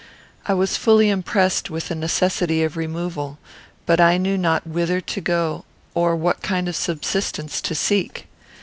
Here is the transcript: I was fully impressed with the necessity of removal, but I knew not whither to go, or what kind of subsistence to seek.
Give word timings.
I 0.47 0.55
was 0.55 0.77
fully 0.77 1.11
impressed 1.11 1.69
with 1.69 1.89
the 1.89 1.93
necessity 1.93 2.63
of 2.63 2.75
removal, 2.75 3.37
but 3.85 4.01
I 4.01 4.17
knew 4.17 4.35
not 4.35 4.65
whither 4.65 4.99
to 4.99 5.21
go, 5.21 5.63
or 5.93 6.15
what 6.15 6.41
kind 6.41 6.67
of 6.67 6.75
subsistence 6.75 7.61
to 7.61 7.75
seek. 7.75 8.25